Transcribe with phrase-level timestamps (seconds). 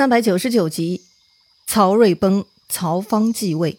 [0.00, 1.02] 三百九十九集，
[1.66, 3.78] 曹睿崩，曹芳继位。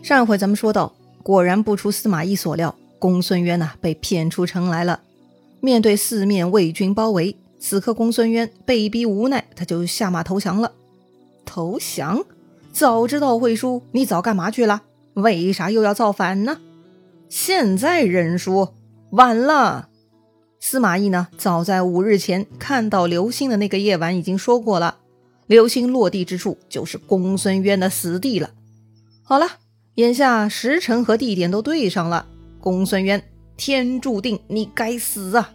[0.00, 5.00] 上一回咱们说到，果然不出司马懿所料，公孙渊呐被骗出城来了。
[5.58, 10.70] 面对四面魏军包围，此刻公孙渊被逼无奈，他就下马投降了。
[11.44, 12.24] 投降？
[12.72, 14.82] 早知道会输，你早干嘛去了？
[15.14, 16.60] 为啥又要造反呢？
[17.28, 18.68] 现在认输，
[19.10, 19.88] 晚了。
[20.70, 24.98] 司马懿呢，早在五日前看到流星的那个夜晚已经说过了，
[25.46, 28.50] 流星落地之处就是公孙渊的死地了。
[29.22, 29.46] 好了，
[29.94, 32.26] 眼下时辰和地点都对上了，
[32.60, 33.24] 公孙渊
[33.56, 35.54] 天注定你该死啊！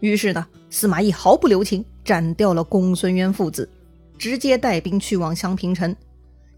[0.00, 3.66] 于是呢，司马懿毫不留情斩掉了公孙渊父子，
[4.18, 5.96] 直接带兵去往襄平城。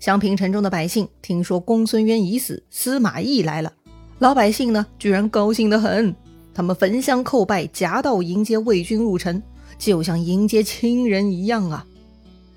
[0.01, 3.73] 襄平城中的百姓听说公孙渊已死，司马懿来了，
[4.19, 6.13] 老百姓呢，居然高兴得很。
[6.55, 9.43] 他们焚香叩拜，夹道迎接魏军入城，
[9.79, 11.87] 就像迎接亲人一样啊！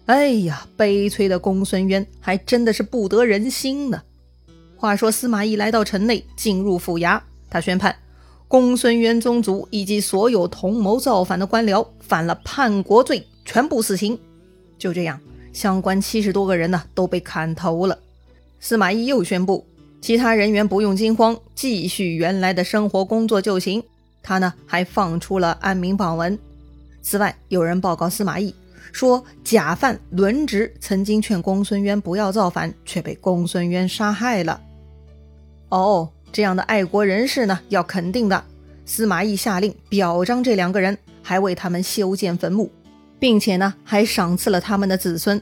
[0.06, 4.02] 哎呀，悲催的公孙渊还真的是不得人心呢。
[4.76, 7.96] 话说司马懿来到城内，进入府衙，他宣判
[8.48, 14.20] 公孙渊宗族以及所有同谋造反的官僚犯了叛国罪，全部死刑。
[14.78, 15.20] 就这样，
[15.54, 17.98] 相关七十多个人呢都被砍头了。
[18.60, 19.66] 司马懿又宣布。
[20.02, 23.84] 其他人员不用惊慌，继续原来的生活工作就行。
[24.22, 26.38] 他呢还放出了安民榜文。
[27.02, 28.54] 此外，有人报告司马懿
[28.92, 34.62] 说，假犯轮值曾经劝公孙渊不要造反，却被公孙渊杀害了。
[35.70, 38.44] 哦，这样的爱国人士呢，要肯定的。
[38.86, 42.72] 司马懿下令表彰这两个人，还为他们修建坟墓，
[43.20, 45.42] 并且呢还赏赐了他们的子孙。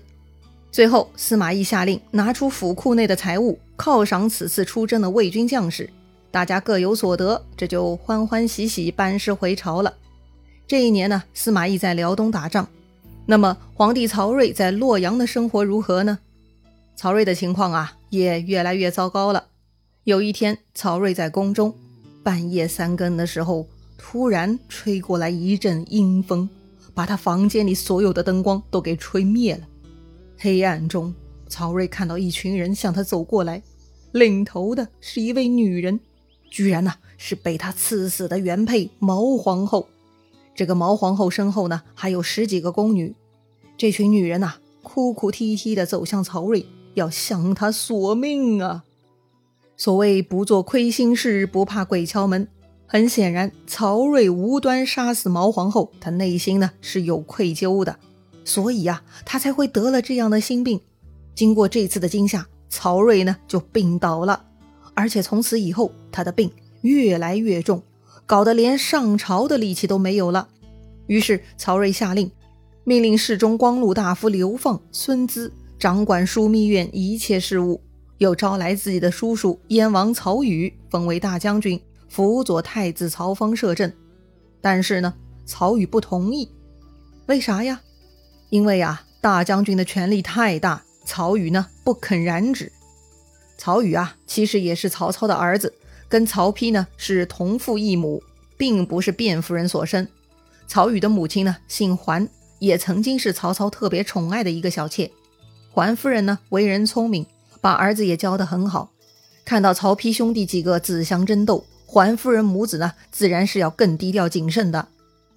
[0.74, 3.60] 最后，司马懿下令拿出府库内的财物。
[3.78, 5.88] 犒赏此次出征的魏军将士，
[6.32, 9.94] 大家各有所得，这就欢欢喜喜班师回朝了。
[10.66, 12.68] 这一年呢，司马懿在辽东打仗，
[13.28, 16.18] 那么皇帝曹睿在洛阳的生活如何呢？
[16.96, 19.46] 曹睿的情况啊，也越来越糟糕了。
[20.06, 21.76] 有一天，曹睿在宫中，
[22.24, 26.50] 半夜三更的时候，突然吹过来一阵阴风，
[26.96, 29.68] 把他房间里所有的灯光都给吹灭了。
[30.44, 31.16] 黑暗中。
[31.48, 33.64] 曹睿看到一群人向他走过来，
[34.12, 36.02] 领头的是一位女人，
[36.52, 39.88] 居然呢是被他赐死的原配毛皇后。
[40.54, 43.16] 这个毛皇后身后呢还有十几个宫女。
[43.78, 48.84] 这群女人呐哭哭啼啼的走向曹睿，要向他索命啊！
[49.78, 52.50] 所谓不做亏心事，不怕鬼敲门。
[52.86, 57.98] 很显然，曹睿无端杀死毛皇后，他内心呢是有愧疚的，
[58.46, 60.80] 所以呀，他才会得了这样的心病。
[61.36, 64.46] 经过这次的惊吓，曹睿呢就病倒了，
[64.94, 66.52] 而且从此以后他的病
[66.82, 67.82] 越来越重，
[68.26, 70.48] 搞得连上朝的力气都没有了。
[71.08, 72.32] 于是曹睿下令，
[72.84, 77.82] 命令侍中光禄大夫刘放、孙资掌管枢密院一切事务，
[78.20, 83.92] 又招来自己的叔叔燕王曹宇封为大将军，辅佐太子曹芳摄政。
[84.62, 85.14] 但是呢，
[85.46, 86.48] 曹宇不同意。
[87.26, 87.82] 为啥呀？
[88.54, 90.84] 因为呀，大将军的权力太大。
[91.04, 92.72] 曹宇呢不肯染指。
[93.58, 95.74] 曹宇啊，其实也是曹操的儿子，
[96.08, 98.22] 跟曹丕呢是同父异母，
[98.56, 100.08] 并不是卞夫人所生。
[100.68, 105.10] 曹宇的母亲呢姓桓，也曾经是曹操特别宠爱的一个小妾。
[105.72, 107.26] 桓夫人呢为人聪明，
[107.60, 108.92] 把儿子也教得很好。
[109.44, 114.90] 看到曹丕兄弟几个自相争斗，桓夫人母子呢自然是要更低调谨慎的。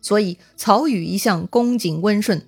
[0.03, 2.47] 所以曹宇一向恭谨温顺。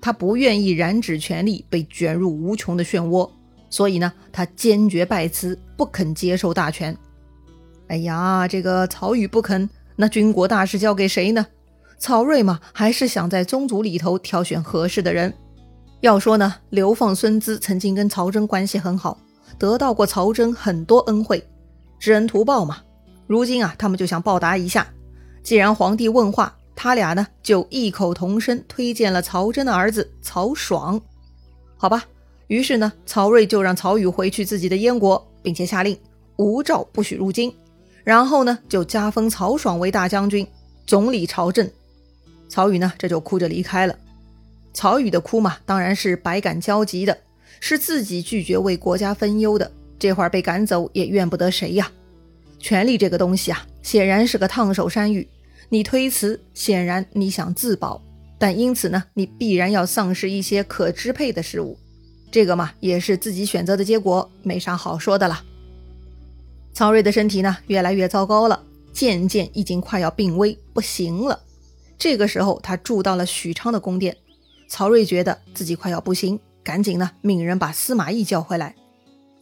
[0.00, 3.28] 他不愿意染指权力被卷入无穷的漩涡，
[3.68, 6.96] 所以呢，他坚决拜辞，不肯接受大权。
[7.88, 11.46] 哎呀，这个曹宇不肯，那军国大事交给谁呢？
[11.98, 15.34] 曹睿嘛，还是想在宗族里头挑选合适的人。
[16.00, 19.18] 要说呢，刘放、孙资曾经跟曹真关系很好，
[19.58, 21.46] 得到过曹真很多恩惠，
[21.98, 22.78] 知恩图报嘛。
[23.26, 24.86] 如今啊，他们就想报答一下。
[25.42, 26.56] 既然皇帝问话。
[26.74, 31.00] 他俩呢，就异口同声推荐了曹真的儿子曹爽。
[31.76, 32.04] 好吧，
[32.46, 35.98] 于是呢，曹睿就让曹宇回去自己的燕国，并且下令
[36.36, 37.52] 无诏不许入京。
[38.02, 40.46] 然后呢，就加封曹爽为大将军，
[40.86, 41.70] 总理朝政。
[42.48, 43.94] 曹宇呢，这就哭着离开了。
[44.72, 47.16] 曹宇的哭嘛，当然是百感交集的，
[47.60, 51.90] 是自己拒绝为国家分忧的，这会儿被赶走也怨不得谁呀。
[52.58, 55.28] 权力这个东西啊，显然是个烫手山芋。
[55.72, 58.02] 你推辞，显然你想自保，
[58.38, 61.78] 但因此呢，你必然要丧失一些可支配的事物。
[62.32, 65.44] 这个嘛，也是自己选择的结果，没啥好说的了。
[66.72, 71.40] 曹睿的身体呢，越来越糟糕了，渐渐已经快要病危不行了。
[71.96, 74.16] 这个时候，他住到了许昌的宫殿。
[74.68, 78.74] 曹睿觉得自己快要不行，赶紧呢命人把司马懿叫回来。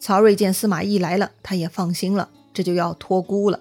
[0.00, 3.60] 曹睿见司马懿来了，他也放心了，这就要托孤了。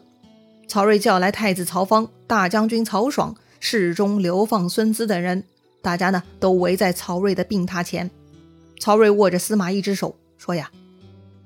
[0.68, 5.44] 曹睿叫来太子曹芳、大将军曹爽、侍中流放孙资等人，
[5.82, 8.12] 大家呢都围在曹睿的病榻前。
[8.80, 10.70] 曹睿握着司马懿之手，说呀：“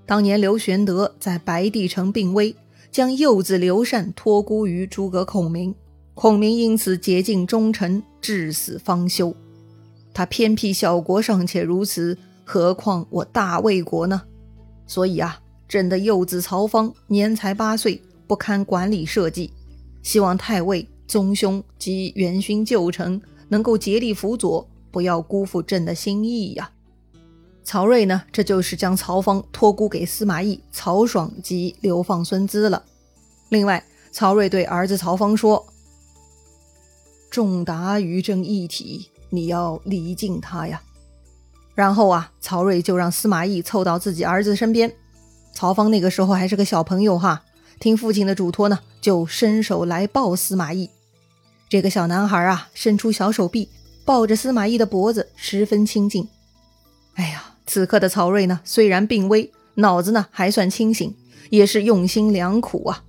[0.08, 2.56] 当年刘玄德在白帝城病危，
[2.92, 5.76] 将幼子刘禅托孤于诸葛孔明，
[6.16, 9.34] 孔明因此竭尽忠臣，至死方休。
[10.14, 14.24] 他偏僻小国尚且如此，何况我大魏国呢？
[14.88, 15.40] 所以啊，
[15.70, 18.02] 朕的幼子曹芳年才八岁。”
[18.32, 19.52] 不堪管理社稷，
[20.02, 26.72] 希望太尉、宗兄及元勋旧臣能够竭力辅佐，不要辜负朕的心意呀。
[27.66, 32.82] 曹睿呢，这就是将曹芳托孤给司马懿、曹爽及流放孙资了。
[33.50, 33.84] 另外，
[34.14, 35.66] 曹睿对儿子曹芳说
[37.30, 40.82] ：“仲达与朕一体，你要礼敬他呀。”
[41.76, 44.90] 然后啊，曹睿就让司马懿凑到自己儿子身边。
[45.54, 47.44] 曹芳那个时候还是个小朋友哈。
[47.82, 50.88] 听父亲的嘱托呢，就伸手来抱司马懿。
[51.68, 53.68] 这个小男孩啊，伸出小手臂
[54.06, 56.30] 抱着司马懿的脖子，十分亲近。
[57.16, 61.16] 哎呀，此刻的曹睿呢，虽然病危，脑子呢还算清醒，
[61.50, 63.04] 也是用心良苦啊。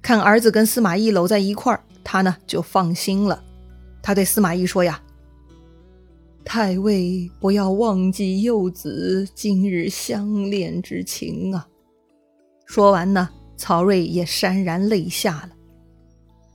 [0.00, 3.44] 看儿子跟司马懿搂在一块儿，他呢就放心了。
[4.02, 5.02] 他对司马懿说呀
[6.42, 11.68] ：“太尉不要忘记幼子今日相恋之情啊。”
[12.64, 13.28] 说完呢。
[13.56, 15.50] 曹睿也潸然泪下了。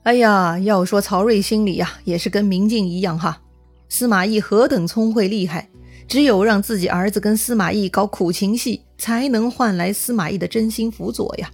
[0.03, 3.41] 哎呀，要说曹睿心里呀，也是跟明镜一样哈。
[3.87, 5.69] 司马懿何等聪慧厉害，
[6.07, 11.51] 只有让自己儿子跟司马懿搞苦情戏，才能换来司马懿的真心辅佐呀。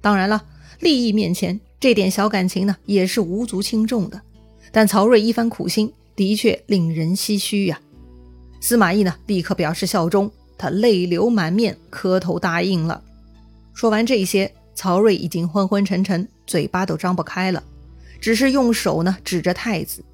[0.00, 0.44] 当然了，
[0.78, 4.20] 利益面前，这点小感情呢，也是无足轻重的。
[4.70, 7.80] 但曹睿一番苦心，的确令人唏嘘呀。
[8.60, 13.02] 司马懿呢，立刻表示效忠，他泪流满面，磕头答应了。
[13.74, 14.52] 说完这些。
[14.74, 17.62] 曹睿已经昏昏沉沉，嘴巴都张不开了，
[18.20, 20.04] 只是用手呢指着太子。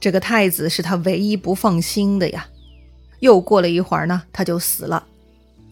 [0.00, 2.46] 这个太子是他唯一不放心的呀。
[3.20, 5.06] 又过了一会儿呢，他就死了。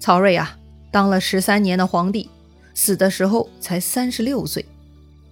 [0.00, 0.58] 曹睿啊，
[0.90, 2.28] 当了十三年的皇帝，
[2.74, 4.64] 死的时候才三十六岁。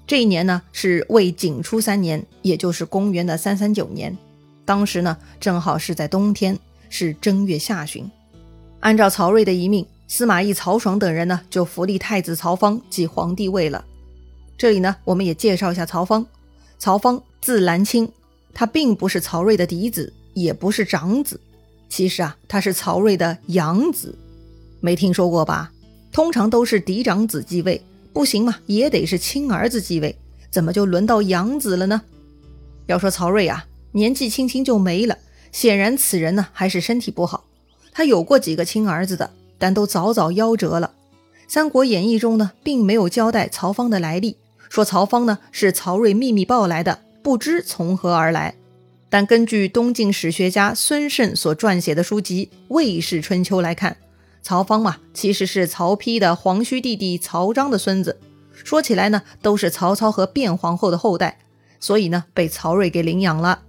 [0.06, 4.16] 这一年呢是魏景初三年，也就是公元的三三九年。
[4.64, 6.58] 当时呢正好是在冬天，
[6.88, 8.10] 是正月下旬。
[8.80, 9.86] 按照曹睿的遗命。
[10.14, 13.82] 司马懿、曹爽等人呢，就扶立太子曹芳继皇帝位了。
[14.59, 16.26] 这里呢，我们也介绍一下曹芳。
[16.79, 18.06] 曹芳字兰卿，
[18.53, 21.41] 他并不是曹睿的嫡子，也不是长子。
[21.88, 24.14] 其实啊，他是曹睿的养子，
[24.81, 25.73] 没听说过吧？
[26.12, 27.82] 通常都是嫡长子继位，
[28.12, 30.15] 不行嘛，也得是亲儿子继位。
[30.50, 32.03] 怎么就轮到养子了呢？
[32.85, 35.17] 要说曹睿啊，年纪轻轻就没了，
[35.53, 37.44] 显然此人呢还是身体不好。
[37.93, 39.31] 他有过几个亲儿子的。
[39.62, 40.91] 但都早早夭折了。
[41.47, 44.37] 《三国演义》中呢，并没有交代曹芳的来历，
[44.69, 48.56] 说曹芳呢是曹睿秘密抱来的，不知从何而来。
[49.09, 53.97] 但根据东晋史学家孙慎所撰写的书籍《魏氏春秋》来看，
[54.43, 58.19] 曹芳嘛，其实是曹丕的皇须弟弟曹彰的孙子。
[58.65, 61.38] 说起来呢，都是曹操和卞皇后的后代，
[61.79, 63.61] 所以呢，被曹睿给领养了。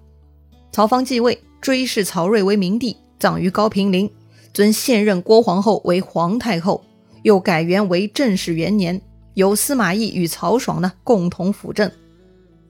[0.72, 4.10] 曹芳继位，追谥曹睿为明帝，葬于高平陵。
[4.54, 6.84] 尊现任郭皇后为皇太后，
[7.24, 9.02] 又改元为正始元年，
[9.34, 11.92] 由司马懿与曹爽呢共同辅政。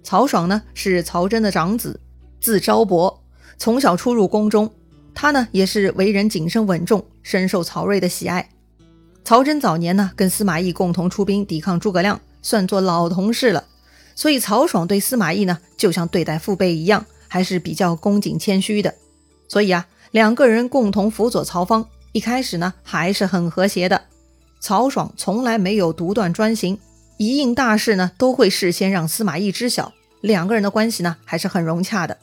[0.02, 2.00] 曹爽呢是曹真的长子，
[2.40, 3.22] 字昭伯，
[3.58, 4.72] 从小出入宫中。
[5.14, 8.50] 他呢也是为人谨慎稳重，深受曹睿的喜爱。
[9.26, 13.66] 曹真早年呢跟司马懿共同出兵抵抗诸葛亮，算作老同事了。
[14.16, 18.96] 所以曹爽对司马懿呢就像对待父辈一样，还是比较恭谨谦虚的。
[19.50, 19.86] 所以啊。
[20.14, 24.00] 两个人共同辅佐曹芳，一开始呢还是很和谐的。
[24.60, 26.78] 曹爽从来没有独断专行，
[27.18, 29.92] 一应大事呢都会事先让司马懿知晓。
[30.22, 32.20] 两个人的关系呢还是很融洽的。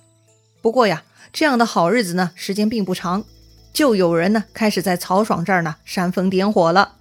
[0.62, 3.24] 不过呀，这样的好日子呢时间并不长，
[3.72, 6.92] 就有人呢开始在曹爽这儿呢煽风点火了。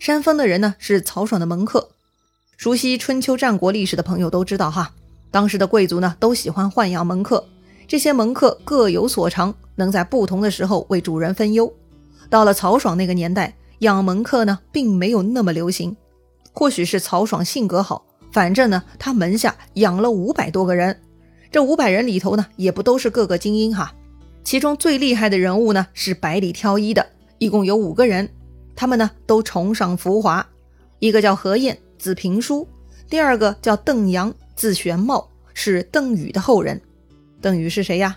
[0.00, 1.90] 煽风的人呢是曹爽的门客。
[2.56, 4.94] 熟悉春秋战国历史的朋友都知道哈，
[5.30, 7.46] 当时的贵族呢都喜欢豢养门客。
[7.86, 11.72] 这些门客各有所长，能在不同的时候为主人分忧。
[12.30, 15.96] 到了曹爽那个年代，养门客呢并没有那么流行。
[16.52, 21.00] 或许是曹爽性格好，反正呢他门下养了五百多个人。
[21.50, 23.94] 这五百人里头呢也不都是个个精英哈，
[24.42, 27.06] 其中最厉害的人物呢是百里挑一的，
[27.38, 28.28] 一共有五个人。
[28.74, 30.44] 他们呢都崇尚浮华，
[30.98, 32.66] 一个叫何晏，字平叔；
[33.08, 36.80] 第二个叫邓阳，字玄茂，是邓禹的后人。
[37.44, 38.16] 邓禹是谁呀？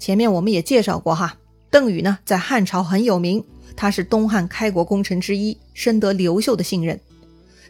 [0.00, 1.38] 前面我们也介绍过哈，
[1.70, 3.44] 邓禹呢在汉朝很有名，
[3.76, 6.98] 他是东汉开国功臣之一，深得刘秀的信任。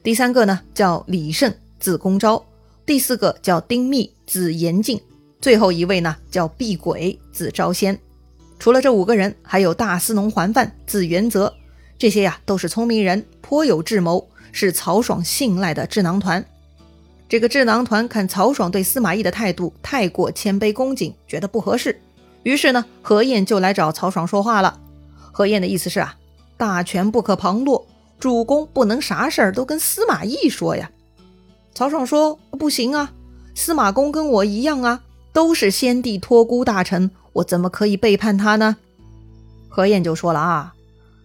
[0.03, 2.43] 第三个呢叫李胜，字公昭；
[2.87, 4.99] 第四个叫丁密，字延敬；
[5.43, 7.99] 最后一位呢叫毕轨，字昭先。
[8.59, 11.53] 除了这五个人，还有大司农桓范，字元泽。
[11.99, 16.43] 这些呀都是聪明人，颇有智谋，是曹爽信赖的智囊团。
[17.29, 22.01] 这个智囊团看曹爽对司马懿的态度太过谦卑恭谨，觉得不合适。
[22.43, 24.79] 于是呢，何晏就来找曹爽说话了。
[25.33, 26.15] 何晏的意思是啊，
[26.57, 27.87] 大权不可旁落，
[28.21, 30.91] 主公不能啥事儿都跟司马懿说呀。
[31.75, 33.13] 曹爽说不行啊，
[33.55, 35.01] 司马公跟我一样啊，
[35.33, 38.77] 都是先帝托孤大臣，我怎么可以背叛他呢？
[39.69, 40.75] 何晏就说了啊，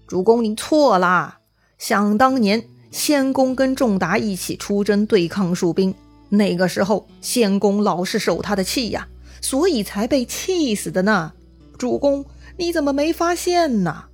[0.07, 1.39] 主公您错啦。
[1.77, 5.93] 想当年，先公跟仲达一起出征对抗蜀兵，
[6.29, 9.07] 那个时候先公老是受他的气呀。
[9.41, 11.31] 所以才被气死的呢，
[11.77, 12.25] 主公，
[12.57, 14.05] 你怎么没发现呢？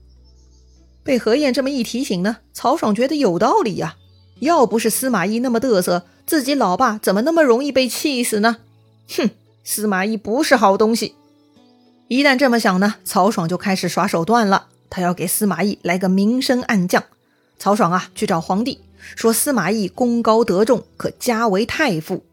[1.04, 3.96] 被何晏这么一提醒呢，曹爽觉得有道理呀。
[4.40, 8.58] 要不是司马懿那么嘚瑟，自己老爸怎么那么容易被气死呢？
[9.10, 9.32] 哼，
[9.64, 11.16] 司马懿不是好东西。
[12.08, 14.68] 一旦这么想呢，曹爽就开始耍手段了。
[14.92, 17.04] 他要给司马懿来个明升暗降。
[17.58, 18.80] 曹爽啊，去找皇帝
[19.16, 22.24] 说司马懿功高德重，可加为太傅。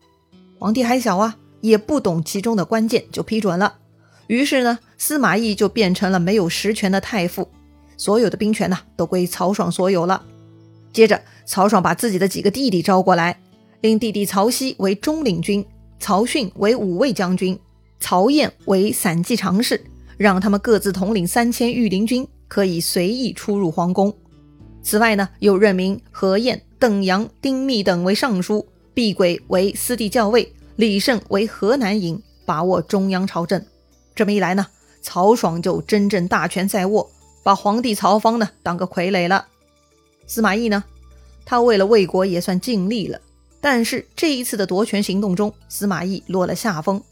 [0.58, 1.36] 皇帝还小啊。
[1.62, 3.74] 也不懂其中的关键，就批准了。
[4.26, 7.46] 于是呢，司马懿就变成了没有实权的太傅，
[7.96, 10.24] 所有的兵权呢都归曹爽所有了。
[10.92, 13.38] 接着，曹爽把自己的几个弟弟招过来，
[13.80, 15.64] 令弟弟曹丕为中领军，
[16.00, 17.56] 曹训为五卫将军，
[18.00, 19.84] 曹晏为散骑常侍，
[20.16, 24.12] 让他们各自统领三千御林军，可以随意出入皇宫。
[24.82, 30.52] 此外呢，又任命何晏、邓阳、丁密等为尚书，毕轨为司隶校尉。
[30.76, 33.64] 李胜为河南尹，把握中央朝政。
[34.14, 34.66] 这么一来呢，
[35.02, 37.10] 曹爽就真正大权在握，
[37.42, 39.46] 把皇帝曹芳呢当个傀儡了。
[40.26, 40.82] 司马懿呢，
[41.44, 43.20] 他为了魏国也算尽力了，
[43.60, 47.02] 但是这一次的夺权行动中，司马懿落了下风，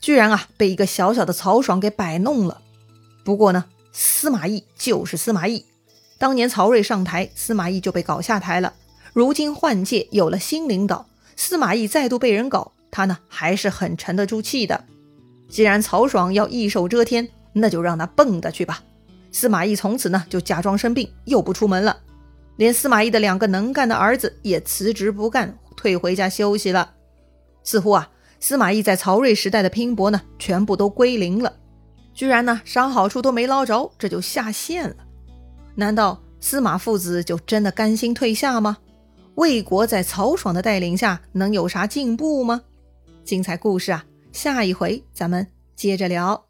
[0.00, 2.62] 居然啊被一个小小的曹爽给摆弄了。
[3.22, 5.66] 不过呢，司马懿就是司马懿，
[6.20, 8.74] 当年曹睿上台，司马懿就被搞下台了。
[9.14, 12.72] 如今换届有了新领导，司马懿再度被人搞。
[12.90, 14.84] 他呢还是很沉得住气的。
[15.48, 18.82] 既然曹爽要一手遮天，那就让他蹦跶去吧。
[19.32, 21.96] 司马懿从此呢就假装生病，又不出门了。
[22.56, 26.92] 连司马懿的两个能干的儿子也辞职不干，退回家休息了。
[27.64, 31.54] 似乎啊，司马懿在曹睿时代的拼搏呢，全部都归零了。
[32.12, 34.96] 居然呢啥好处都没捞着，这就下线了。
[35.80, 38.76] 难道司马父子就真的甘心退下吗？
[39.36, 42.60] 魏国在曹爽的带领下能有啥进步吗？
[43.24, 46.49] 精彩故事啊，下一回咱们接着聊。